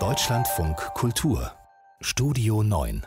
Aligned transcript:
Deutschlandfunk 0.00 0.76
Kultur 0.94 1.52
Studio 2.00 2.64
9 2.64 3.06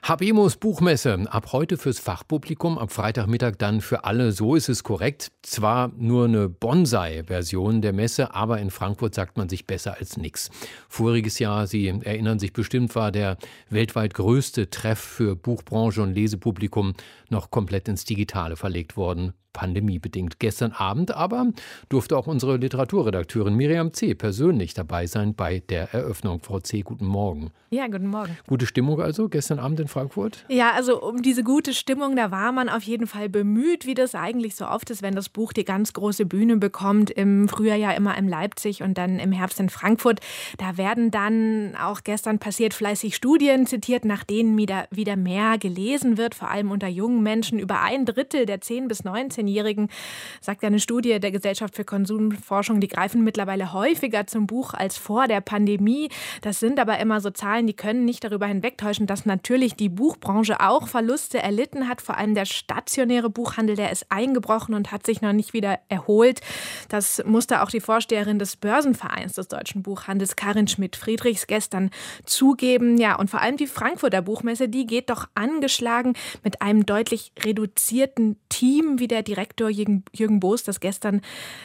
Habemus 0.00 0.58
Buchmesse. 0.58 1.24
Ab 1.28 1.48
heute 1.50 1.76
fürs 1.76 1.98
Fachpublikum, 1.98 2.78
ab 2.78 2.92
Freitagmittag 2.92 3.56
dann 3.58 3.80
für 3.80 4.04
alle. 4.04 4.30
So 4.30 4.54
ist 4.54 4.68
es 4.68 4.84
korrekt. 4.84 5.32
Zwar 5.42 5.88
nur 5.96 6.26
eine 6.26 6.48
Bonsai-Version 6.48 7.82
der 7.82 7.92
Messe, 7.92 8.32
aber 8.32 8.60
in 8.60 8.70
Frankfurt 8.70 9.16
sagt 9.16 9.36
man 9.36 9.48
sich 9.48 9.66
besser 9.66 9.96
als 9.98 10.16
nix. 10.16 10.50
Voriges 10.88 11.40
Jahr, 11.40 11.66
Sie 11.66 11.88
erinnern 11.88 12.38
sich 12.38 12.52
bestimmt, 12.52 12.94
war 12.94 13.10
der 13.10 13.38
weltweit 13.70 14.14
größte 14.14 14.70
Treff 14.70 15.00
für 15.00 15.34
Buchbranche 15.34 16.00
und 16.00 16.14
Lesepublikum 16.14 16.94
noch 17.28 17.50
komplett 17.50 17.88
ins 17.88 18.04
Digitale 18.04 18.54
verlegt 18.54 18.96
worden 18.96 19.34
pandemiebedingt. 19.52 20.38
Gestern 20.38 20.72
Abend 20.72 21.12
aber 21.12 21.46
durfte 21.88 22.16
auch 22.16 22.26
unsere 22.26 22.56
Literaturredakteurin 22.56 23.54
Miriam 23.54 23.92
C. 23.92 24.14
persönlich 24.14 24.74
dabei 24.74 25.06
sein 25.06 25.34
bei 25.34 25.60
der 25.60 25.92
Eröffnung. 25.92 26.40
Frau 26.40 26.60
C., 26.60 26.82
guten 26.82 27.06
Morgen. 27.06 27.50
Ja, 27.70 27.86
guten 27.86 28.08
Morgen. 28.08 28.36
Gute 28.46 28.66
Stimmung 28.66 29.00
also 29.00 29.28
gestern 29.28 29.58
Abend 29.58 29.80
in 29.80 29.88
Frankfurt? 29.88 30.44
Ja, 30.48 30.72
also 30.72 31.02
um 31.02 31.22
diese 31.22 31.42
gute 31.42 31.72
Stimmung, 31.72 32.16
da 32.16 32.30
war 32.30 32.52
man 32.52 32.68
auf 32.68 32.82
jeden 32.82 33.06
Fall 33.06 33.28
bemüht, 33.28 33.86
wie 33.86 33.94
das 33.94 34.14
eigentlich 34.14 34.56
so 34.56 34.66
oft 34.66 34.90
ist, 34.90 35.02
wenn 35.02 35.14
das 35.14 35.28
Buch 35.28 35.52
die 35.52 35.64
ganz 35.64 35.92
große 35.92 36.26
Bühne 36.26 36.58
bekommt. 36.58 37.10
Im 37.10 37.48
Frühjahr 37.48 37.76
ja 37.76 37.92
immer 37.92 38.16
in 38.18 38.28
Leipzig 38.28 38.82
und 38.82 38.98
dann 38.98 39.18
im 39.18 39.32
Herbst 39.32 39.58
in 39.58 39.70
Frankfurt. 39.70 40.20
Da 40.58 40.76
werden 40.76 41.10
dann 41.10 41.74
auch 41.82 42.02
gestern 42.04 42.38
passiert 42.38 42.74
fleißig 42.74 43.16
Studien 43.16 43.66
zitiert, 43.66 44.04
nach 44.04 44.24
denen 44.24 44.56
wieder, 44.58 44.86
wieder 44.90 45.16
mehr 45.16 45.56
gelesen 45.58 46.18
wird, 46.18 46.34
vor 46.34 46.50
allem 46.50 46.70
unter 46.70 46.88
jungen 46.88 47.22
Menschen. 47.22 47.58
Über 47.58 47.80
ein 47.80 48.04
Drittel 48.04 48.46
der 48.46 48.60
10- 48.60 48.88
bis 48.88 49.04
19 49.04 49.41
19-Jährigen, 49.42 49.88
sagt 50.40 50.64
eine 50.64 50.80
Studie 50.80 51.18
der 51.20 51.30
Gesellschaft 51.30 51.76
für 51.76 51.84
Konsumforschung, 51.84 52.80
die 52.80 52.88
greifen 52.88 53.24
mittlerweile 53.24 53.72
häufiger 53.72 54.26
zum 54.26 54.46
Buch 54.46 54.74
als 54.74 54.96
vor 54.96 55.28
der 55.28 55.40
Pandemie. 55.40 56.08
Das 56.40 56.60
sind 56.60 56.78
aber 56.78 56.98
immer 56.98 57.20
so 57.20 57.30
Zahlen, 57.30 57.66
die 57.66 57.74
können 57.74 58.04
nicht 58.04 58.24
darüber 58.24 58.46
hinwegtäuschen, 58.46 59.06
dass 59.06 59.26
natürlich 59.26 59.74
die 59.74 59.88
Buchbranche 59.88 60.60
auch 60.60 60.88
Verluste 60.88 61.38
erlitten 61.38 61.88
hat. 61.88 62.02
Vor 62.02 62.16
allem 62.16 62.34
der 62.34 62.46
stationäre 62.46 63.30
Buchhandel, 63.30 63.76
der 63.76 63.92
ist 63.92 64.06
eingebrochen 64.10 64.74
und 64.74 64.92
hat 64.92 65.06
sich 65.06 65.22
noch 65.22 65.32
nicht 65.32 65.52
wieder 65.52 65.78
erholt. 65.88 66.40
Das 66.88 67.22
musste 67.24 67.62
auch 67.62 67.70
die 67.70 67.80
Vorsteherin 67.80 68.38
des 68.38 68.56
Börsenvereins 68.56 69.34
des 69.34 69.48
deutschen 69.48 69.82
Buchhandels, 69.82 70.36
Karin 70.36 70.68
Schmidt-Friedrichs, 70.68 71.46
gestern 71.46 71.90
zugeben. 72.24 72.98
Ja, 72.98 73.16
und 73.16 73.30
vor 73.30 73.40
allem 73.40 73.56
die 73.56 73.66
Frankfurter 73.66 74.22
Buchmesse, 74.22 74.68
die 74.68 74.86
geht 74.86 75.10
doch 75.10 75.28
angeschlagen 75.34 76.14
mit 76.44 76.62
einem 76.62 76.86
deutlich 76.86 77.32
reduzierten 77.44 78.36
Team, 78.48 78.98
wie 78.98 79.08
der 79.08 79.22
Direktor 79.32 79.70
Jürgen, 79.70 80.04
Jürgen 80.12 80.40
Boos 80.40 80.62
das 80.62 80.78
gestern 80.78 81.22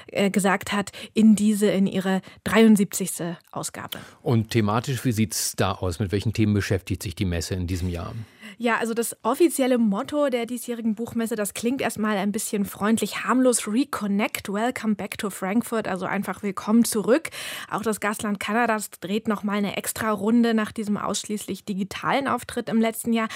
äh, 0.07 0.29
gesagt 0.29 0.71
hat, 0.71 0.91
in 1.13 1.35
diese, 1.35 1.67
in 1.67 1.85
ihre 1.85 2.21
73. 2.45 3.35
Ausgabe. 3.51 3.97
Und 4.21 4.51
thematisch, 4.51 5.03
wie 5.03 5.11
sieht 5.11 5.33
es 5.33 5.53
da 5.57 5.73
aus? 5.73 5.99
Mit 5.99 6.13
welchen 6.13 6.31
Themen 6.31 6.53
beschäftigt 6.53 7.03
sich 7.03 7.13
die 7.13 7.25
Messe 7.25 7.55
in 7.55 7.67
diesem 7.67 7.89
Jahr? 7.89 8.13
Ja, 8.59 8.77
also 8.77 8.95
das 8.95 9.15
offizielle 9.23 9.77
Motto 9.77 10.29
der 10.29 10.47
diesjährigen 10.47 10.95
Buchmesse, 10.95 11.35
das 11.35 11.53
klingt 11.53 11.79
erstmal 11.79 12.17
ein 12.17 12.31
bisschen 12.31 12.65
freundlich, 12.65 13.23
harmlos 13.23 13.67
Reconnect, 13.67 14.51
Welcome 14.51 14.95
Back 14.95 15.19
to 15.19 15.29
Frankfurt, 15.29 15.87
also 15.87 16.07
einfach 16.07 16.41
willkommen 16.41 16.83
zurück. 16.83 17.29
Auch 17.69 17.83
das 17.83 17.99
Gastland 17.99 18.39
Kanadas 18.39 18.89
dreht 18.89 19.27
nochmal 19.27 19.57
eine 19.57 19.77
extra 19.77 20.11
Runde 20.11 20.55
nach 20.55 20.71
diesem 20.71 20.97
ausschließlich 20.97 21.65
digitalen 21.65 22.27
Auftritt 22.27 22.69
im 22.69 22.81
letzten 22.81 23.13
Jahr. 23.13 23.27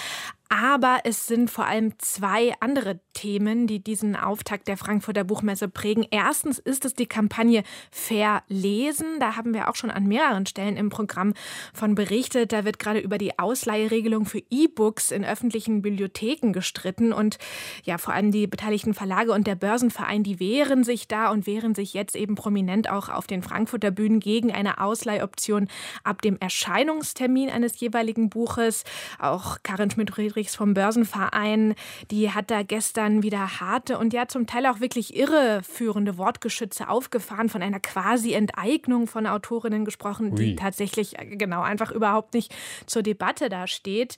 Aber 0.53 0.99
es 1.05 1.27
sind 1.27 1.49
vor 1.49 1.65
allem 1.65 1.97
zwei 1.97 2.53
andere 2.59 2.99
Themen, 3.13 3.67
die 3.67 3.81
diesen 3.81 4.17
Auftakt 4.17 4.67
der 4.67 4.75
Frankfurter 4.75 5.23
Buchmesse 5.23 5.69
prägen. 5.69 6.05
Erstens 6.11 6.59
ist 6.59 6.83
es 6.83 6.93
die 6.93 7.05
Kampagne 7.05 7.63
Fair 7.89 8.43
Lesen. 8.49 9.21
Da 9.21 9.37
haben 9.37 9.53
wir 9.53 9.69
auch 9.69 9.77
schon 9.77 9.91
an 9.91 10.07
mehreren 10.07 10.45
Stellen 10.45 10.75
im 10.75 10.89
Programm 10.89 11.35
von 11.73 11.95
berichtet. 11.95 12.51
Da 12.51 12.65
wird 12.65 12.79
gerade 12.79 12.99
über 12.99 13.17
die 13.17 13.39
Ausleiheregelung 13.39 14.25
für 14.25 14.43
E-Books 14.49 15.11
in 15.11 15.23
öffentlichen 15.23 15.81
Bibliotheken 15.81 16.51
gestritten. 16.51 17.13
Und 17.13 17.37
ja, 17.85 17.97
vor 17.97 18.13
allem 18.13 18.31
die 18.31 18.45
beteiligten 18.45 18.93
Verlage 18.93 19.31
und 19.31 19.47
der 19.47 19.55
Börsenverein, 19.55 20.23
die 20.23 20.41
wehren 20.41 20.83
sich 20.83 21.07
da 21.07 21.31
und 21.31 21.47
wehren 21.47 21.75
sich 21.75 21.93
jetzt 21.93 22.13
eben 22.13 22.35
prominent 22.35 22.89
auch 22.89 23.07
auf 23.07 23.25
den 23.25 23.41
Frankfurter 23.41 23.91
Bühnen 23.91 24.19
gegen 24.19 24.51
eine 24.51 24.81
Ausleihoption 24.81 25.69
ab 26.03 26.21
dem 26.21 26.35
Erscheinungstermin 26.41 27.49
eines 27.49 27.79
jeweiligen 27.79 28.29
Buches. 28.29 28.83
Auch 29.17 29.59
Karin 29.63 29.89
Schmidt-Friedrich 29.89 30.40
Friedrichs 30.41 30.55
vom 30.55 30.73
Börsenverein, 30.73 31.75
die 32.09 32.31
hat 32.31 32.49
da 32.49 32.63
gestern 32.63 33.21
wieder 33.21 33.59
harte 33.59 33.99
und 33.99 34.11
ja 34.11 34.27
zum 34.27 34.47
Teil 34.47 34.65
auch 34.65 34.79
wirklich 34.79 35.15
irreführende 35.15 36.17
Wortgeschütze 36.17 36.89
aufgefahren, 36.89 37.47
von 37.47 37.61
einer 37.61 37.79
quasi 37.79 38.33
Enteignung 38.33 39.05
von 39.05 39.27
Autorinnen 39.27 39.85
gesprochen, 39.85 40.35
die 40.35 40.55
tatsächlich 40.55 41.19
äh, 41.19 41.35
genau 41.35 41.61
einfach 41.61 41.91
überhaupt 41.91 42.33
nicht 42.33 42.53
zur 42.87 43.03
Debatte 43.03 43.49
da 43.49 43.67
steht. 43.67 44.17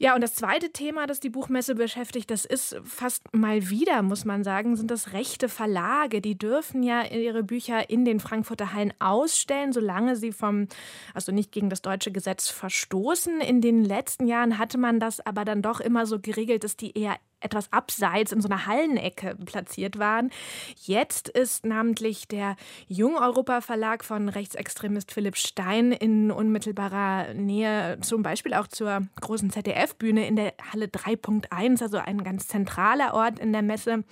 Ja, 0.00 0.14
und 0.14 0.20
das 0.20 0.34
zweite 0.34 0.70
Thema, 0.70 1.08
das 1.08 1.18
die 1.18 1.28
Buchmesse 1.28 1.74
beschäftigt, 1.74 2.30
das 2.30 2.44
ist 2.44 2.80
fast 2.84 3.34
mal 3.34 3.68
wieder, 3.68 4.02
muss 4.02 4.24
man 4.24 4.44
sagen, 4.44 4.76
sind 4.76 4.92
das 4.92 5.12
rechte 5.12 5.48
Verlage. 5.48 6.20
Die 6.20 6.38
dürfen 6.38 6.84
ja 6.84 7.04
ihre 7.04 7.42
Bücher 7.42 7.90
in 7.90 8.04
den 8.04 8.20
Frankfurter 8.20 8.72
Hallen 8.72 8.94
ausstellen, 9.00 9.72
solange 9.72 10.14
sie 10.14 10.30
vom, 10.30 10.68
also 11.14 11.32
nicht 11.32 11.50
gegen 11.50 11.68
das 11.68 11.82
deutsche 11.82 12.12
Gesetz 12.12 12.48
verstoßen. 12.48 13.40
In 13.40 13.60
den 13.60 13.84
letzten 13.84 14.28
Jahren 14.28 14.58
hatte 14.58 14.78
man 14.78 15.00
das 15.00 15.18
aber 15.18 15.44
dann 15.44 15.62
doch 15.62 15.80
immer 15.80 16.06
so 16.06 16.20
geregelt, 16.20 16.62
dass 16.62 16.76
die 16.76 16.96
eher 16.96 17.16
etwas 17.40 17.72
abseits 17.72 18.32
in 18.32 18.40
so 18.40 18.48
einer 18.48 18.66
Hallenecke 18.66 19.36
platziert 19.44 19.98
waren. 19.98 20.30
Jetzt 20.76 21.28
ist 21.28 21.64
namentlich 21.64 22.28
der 22.28 22.56
Jung-Europa-Verlag 22.88 24.04
von 24.04 24.28
Rechtsextremist 24.28 25.12
Philipp 25.12 25.36
Stein 25.36 25.92
in 25.92 26.30
unmittelbarer 26.30 27.34
Nähe 27.34 27.98
zum 28.00 28.22
Beispiel 28.22 28.54
auch 28.54 28.66
zur 28.66 29.02
großen 29.20 29.50
ZDF-Bühne 29.50 30.26
in 30.26 30.36
der 30.36 30.54
Halle 30.72 30.86
3.1, 30.86 31.82
also 31.82 31.98
ein 31.98 32.24
ganz 32.24 32.48
zentraler 32.48 33.14
Ort 33.14 33.38
in 33.38 33.52
der 33.52 33.62
Messe. 33.62 34.04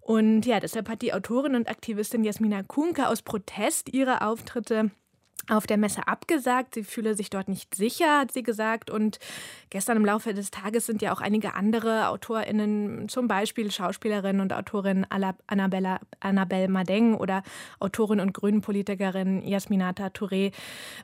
Und 0.00 0.46
ja, 0.46 0.60
deshalb 0.60 0.88
hat 0.88 1.02
die 1.02 1.12
Autorin 1.12 1.54
und 1.54 1.68
Aktivistin 1.68 2.24
Jasmina 2.24 2.62
Kunke 2.62 3.08
aus 3.08 3.22
Protest 3.22 3.92
ihre 3.92 4.22
Auftritte 4.22 4.90
auf 5.48 5.66
der 5.66 5.76
Messe 5.76 6.06
abgesagt. 6.06 6.74
Sie 6.74 6.84
fühle 6.84 7.14
sich 7.14 7.30
dort 7.30 7.48
nicht 7.48 7.74
sicher, 7.74 8.20
hat 8.20 8.32
sie 8.32 8.42
gesagt. 8.42 8.90
Und 8.90 9.18
gestern 9.70 9.96
im 9.96 10.04
Laufe 10.04 10.34
des 10.34 10.50
Tages 10.50 10.86
sind 10.86 11.02
ja 11.02 11.12
auch 11.12 11.20
einige 11.20 11.54
andere 11.54 12.08
AutorInnen, 12.08 13.08
zum 13.08 13.28
Beispiel 13.28 13.70
Schauspielerin 13.70 14.40
und 14.40 14.52
Autorin 14.52 15.06
Annabella, 15.46 16.00
Annabelle 16.20 16.68
Madeng 16.68 17.14
oder 17.14 17.42
Autorin 17.78 18.20
und 18.20 18.34
Grünen-Politikerin 18.34 19.46
Jasminata 19.46 20.08
Touré 20.08 20.52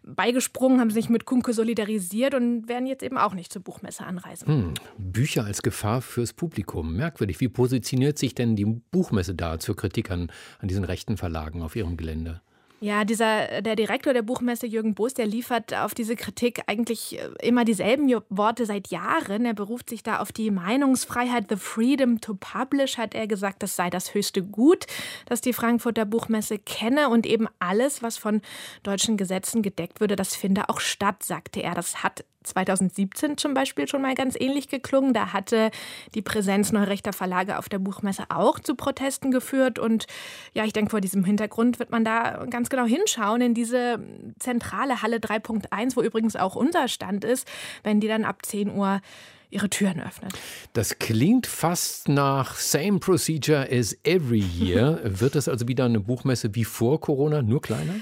beigesprungen, 0.03 0.81
haben 0.81 0.91
sich 0.91 1.09
mit 1.09 1.25
Kunke 1.25 1.53
solidarisiert 1.53 2.35
und 2.35 2.69
werden 2.69 2.87
jetzt 2.87 3.03
eben 3.03 3.19
auch 3.19 3.35
nicht 3.35 3.53
zur 3.53 3.63
Buchmesse 3.63 4.05
anreisen. 4.05 4.49
Hm, 4.49 4.75
Bücher 4.99 5.45
als 5.45 5.63
Gefahr 5.63 6.03
fürs 6.03 6.33
Publikum. 6.33 6.95
Merkwürdig. 6.95 7.41
Wie 7.41 7.49
positioniert 7.49 8.19
sich 8.19 8.35
denn 8.35 8.57
die 8.57 8.65
Buchmesse 8.65 9.35
da 9.35 9.59
zur 9.59 9.77
Kritik 9.77 10.11
an, 10.11 10.31
an 10.59 10.69
diesen 10.69 10.85
rechten 10.85 11.17
Verlagen 11.17 11.63
auf 11.63 11.77
ihrem 11.77 11.97
Gelände? 11.97 12.41
Ja, 12.79 13.07
dieser, 13.07 13.63
der 13.63 13.75
Direktor 13.75 14.13
der 14.13 14.21
Buchmesse 14.21 14.67
Jürgen 14.67 14.95
Boos, 14.95 15.15
der 15.15 15.27
liefert 15.27 15.73
auf 15.73 15.95
diese 15.95 16.15
Kritik 16.15 16.63
eigentlich 16.67 17.19
äh, 17.19 17.31
immer 17.43 17.65
dieselben 17.65 18.11
Worte 18.29 18.67
seit 18.67 18.89
Jahren. 18.89 19.47
Er 19.47 19.55
beruft 19.55 19.89
sich 19.89 20.03
da 20.03 20.19
auf 20.19 20.31
die 20.31 20.51
Meinungsfreiheit, 20.51 21.47
the 21.49 21.57
freedom 21.57 22.21
to 22.21 22.35
publish, 22.35 22.99
hat 22.99 23.15
er 23.15 23.27
gesagt, 23.27 23.63
das 23.63 23.77
sei 23.77 23.89
das 23.89 24.13
höchste 24.13 24.43
Gut, 24.43 24.87
das 25.25 25.41
die 25.41 25.55
Frankfurter 25.55 26.05
Buchmesse 26.05 26.59
kenne 26.59 27.09
und 27.09 27.25
eben 27.25 27.49
alles, 27.61 28.03
was 28.03 28.19
von 28.19 28.43
deutschen 28.83 29.17
Gesetzen 29.17 29.63
gedeckt 29.63 30.01
würde, 30.01 30.15
das 30.15 30.37
finde 30.37 30.69
auch 30.69 30.81
statt, 30.81 31.23
sagte 31.23 31.63
er. 31.63 31.75
Das 31.75 32.03
hat 32.03 32.27
2017 32.47 33.37
zum 33.37 33.55
Beispiel 33.55 33.89
schon 33.89 34.03
mal 34.03 34.15
ganz 34.15 34.37
ähnlich 34.39 34.69
geklungen. 34.69 35.13
Da 35.15 35.33
hatte 35.33 35.71
die 36.15 36.23
Präsenz 36.23 36.73
neurechter 36.73 37.13
Verlage 37.13 37.59
auf 37.59 37.69
der 37.69 37.79
Buchmesse 37.79 38.25
auch 38.29 38.59
zu 38.61 38.75
Protesten 38.75 39.31
geführt. 39.31 39.79
Und 39.79 40.07
ja, 40.55 40.65
ich 40.65 40.73
denke, 40.73 40.91
vor 40.91 41.01
diesem 41.01 41.25
Hintergrund 41.25 41.79
wird 41.79 41.91
man 41.91 42.05
da 42.05 42.47
ganz 42.51 42.69
genau 42.69 42.87
hinschauen 42.87 43.41
in 43.41 43.55
diese 43.55 43.99
zentrale 44.39 45.03
Halle 45.03 45.19
3.1, 45.19 45.97
wo 45.97 46.03
übrigens 46.03 46.37
auch 46.37 46.57
unser 46.57 46.89
Stand 46.89 47.25
ist, 47.25 47.49
wenn 47.83 48.01
die 48.01 48.09
dann 48.09 48.25
ab 48.25 48.45
10 48.45 48.75
Uhr 48.75 49.01
ihre 49.51 49.71
Türen 49.71 50.01
öffnet. 50.01 50.33
Das 50.73 50.99
klingt 50.99 51.47
fast 51.47 52.09
nach 52.09 52.57
Same 52.57 52.99
Procedure 52.99 53.69
as 53.71 53.97
every 54.05 54.41
year. 54.41 55.01
Wird 55.05 55.35
das 55.35 55.49
also 55.49 55.69
wieder 55.69 55.85
eine 55.85 56.01
Buchmesse 56.01 56.55
wie 56.55 56.65
vor 56.65 57.01
Corona, 57.01 57.43
nur 57.43 57.63
kleiner? 57.63 57.95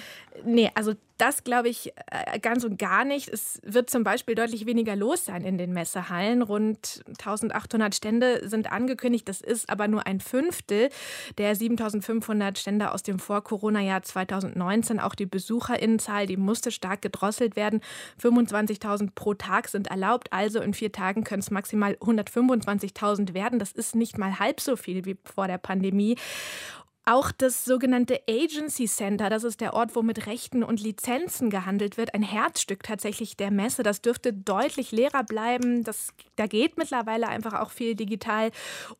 Nee, 0.45 0.71
also 0.75 0.95
das 1.19 1.45
glaube 1.45 1.69
ich 1.69 1.93
äh, 2.11 2.39
ganz 2.41 2.65
und 2.65 2.79
gar 2.79 3.05
nicht. 3.05 3.29
Es 3.29 3.61
wird 3.65 3.89
zum 3.89 4.03
Beispiel 4.03 4.35
deutlich 4.35 4.67
weniger 4.67 4.97
los 4.97 5.25
sein 5.25 5.45
in 5.45 5.59
den 5.59 5.73
Messehallen. 5.73 6.43
Rund 6.43 7.05
1800 7.07 7.95
Stände 7.95 8.49
sind 8.49 8.73
angekündigt. 8.73 9.29
Das 9.29 9.41
ist 9.41 9.71
aber 9.71 9.87
nur 9.87 10.07
ein 10.07 10.21
Fünftel 10.21 10.89
der 11.39 11.55
7500 11.55 12.59
Stände 12.59 12.91
aus 12.91 13.05
dem 13.05 13.21
Vor-Corona-Jahr 13.21 14.03
2019. 14.03 14.99
Auch 14.99 15.15
die 15.15 15.27
Besucherinnenzahl, 15.27 16.27
die 16.27 16.37
musste 16.37 16.73
stark 16.73 17.03
gedrosselt 17.03 17.55
werden. 17.55 17.81
25.000 18.21 19.11
pro 19.15 19.35
Tag 19.35 19.69
sind 19.69 19.87
erlaubt. 19.87 20.33
Also 20.33 20.61
in 20.61 20.75
vier 20.75 20.91
Tagen 20.91 21.23
können 21.23 21.41
es 21.41 21.51
maximal 21.51 21.93
125.000 21.95 23.35
werden. 23.35 23.61
Das 23.61 23.71
ist 23.71 23.95
nicht 23.95 24.19
mal 24.19 24.41
halb 24.41 24.61
so 24.61 24.77
viel 24.77 25.05
wie 25.05 25.17
vor 25.25 25.47
der 25.47 25.59
Pandemie. 25.59 26.17
Auch 27.07 27.33
das 27.33 27.67
sogenannte 27.67 28.19
Agency 28.27 28.87
Center, 28.87 29.29
das 29.29 29.45
ist 29.45 29.61
der 29.61 29.75
Ort, 29.75 29.95
wo 29.95 30.01
mit 30.01 30.27
Rechten 30.27 30.63
und 30.63 30.81
Lizenzen 30.81 31.51
gehandelt 31.51 31.99
wird, 31.99 32.15
ein 32.15 32.23
Herzstück 32.23 32.83
tatsächlich 32.83 33.37
der 33.37 33.51
Messe. 33.51 33.83
Das 33.83 34.01
dürfte 34.01 34.33
deutlich 34.33 34.91
leerer 34.91 35.23
bleiben. 35.23 35.85
Das, 35.85 36.15
da 36.37 36.47
geht 36.47 36.79
mittlerweile 36.79 37.29
einfach 37.29 37.61
auch 37.61 37.71
viel 37.71 37.95
digital. 37.95 38.53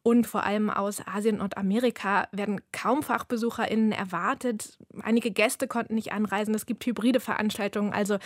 Und 0.03 0.27
vor 0.27 0.45
allem 0.45 0.69
aus 0.69 1.01
Asien 1.07 1.41
und 1.41 1.57
Amerika 1.57 2.29
werden 2.31 2.61
kaum 2.73 3.03
FachbesucherInnen 3.03 3.93
erwartet. 3.93 4.77
Einige 5.03 5.31
Gäste 5.31 5.67
konnten 5.67 5.95
nicht 5.95 6.13
anreisen. 6.13 6.55
Es 6.55 6.67
gibt 6.67 6.85
hybride 6.85 7.21
Veranstaltungen. 7.21 7.95
Also 7.95 8.19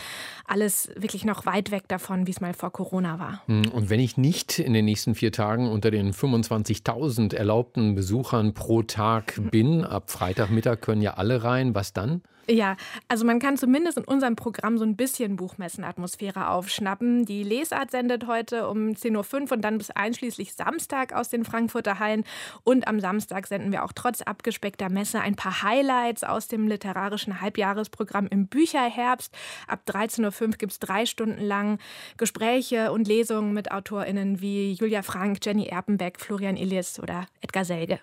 alles 0.45 0.91
wirklich 0.97 1.25
noch 1.25 1.47
weit 1.47 1.71
weg 1.71 1.85
davon, 1.87 2.27
wie 2.27 2.33
es 2.33 2.41
mal 2.41 2.53
vor 2.53 2.73
Corona 2.73 3.21
war. 3.21 3.43
Hm, 3.47 3.69
und 3.69 3.91
wenn 3.91 4.01
ich 4.01 4.17
nicht 4.17 4.59
in 4.59 4.73
den 4.73 4.87
nächsten 4.87 5.15
vier 5.15 5.31
Tagen 5.31 5.69
unter 5.69 5.93
den 5.93 6.13
25.000 6.13 7.33
erlaubten 7.37 7.95
Besuchern 7.95 8.55
pro 8.55 8.83
Tag 8.83 9.41
bin, 9.53 9.68
Beginn. 9.69 9.85
Ab 9.85 10.11
Freitagmittag 10.11 10.81
können 10.81 11.03
ja 11.03 11.15
alle 11.15 11.45
rein. 11.45 11.75
Was 11.75 11.93
dann? 11.93 12.23
Ja, 12.51 12.77
also 13.09 13.27
man 13.27 13.41
kann 13.41 13.59
zumindest 13.59 13.99
in 13.99 14.05
unserem 14.05 14.35
Programm 14.35 14.79
so 14.79 14.85
ein 14.85 14.97
bisschen 14.97 15.37
Buchmessenatmosphäre 15.37 16.49
aufschnappen. 16.49 17.27
Die 17.27 17.43
Lesart 17.43 17.91
sendet 17.91 18.27
heute 18.27 18.69
um 18.69 18.93
10.05 18.93 19.35
Uhr 19.35 19.53
und 19.53 19.61
dann 19.61 19.77
bis 19.77 19.91
einschließlich 19.91 20.55
Samstag 20.55 21.13
aus 21.13 21.29
den 21.29 21.45
Frankfurter 21.45 21.99
Hallen. 21.99 22.25
Und 22.65 22.89
am 22.89 23.01
Samstag 23.01 23.47
senden 23.47 23.71
wir 23.71 23.85
auch 23.85 23.93
trotz 23.95 24.23
abgespeckter 24.23 24.89
Messe 24.89 25.21
ein 25.21 25.37
paar 25.37 25.63
Highlights 25.63 26.25
aus 26.25 26.49
dem 26.49 26.69
literarischen 26.69 27.43
Halbjahresprogramm 27.43 28.29
im 28.29 28.47
Bücherherbst. 28.47 29.35
Ab 29.67 29.81
13.05 29.87 30.41
Uhr 30.41 30.49
gibt 30.53 30.73
es 30.73 30.79
drei 30.79 31.05
Stunden 31.05 31.45
lang 31.45 31.79
Gespräche 32.17 32.93
und 32.93 33.07
Lesungen 33.07 33.53
mit 33.53 33.73
AutorInnen 33.73 34.41
wie 34.41 34.73
Julia 34.73 35.03
Frank, 35.03 35.41
Jenny 35.45 35.67
Erpenbeck, 35.67 36.19
Florian 36.19 36.57
Illis 36.57 36.99
oder 36.99 37.27
Edgar 37.43 37.67
Selge. 37.67 38.01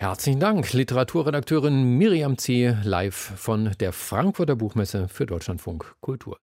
Herzlichen 0.00 0.38
Dank, 0.38 0.72
Literaturredakteurin 0.74 1.98
Miriam 1.98 2.38
C. 2.38 2.76
live 2.84 3.16
von 3.16 3.72
der 3.80 3.92
Frankfurter 3.92 4.54
Buchmesse 4.54 5.08
für 5.08 5.26
Deutschlandfunk 5.26 5.96
Kultur. 6.00 6.38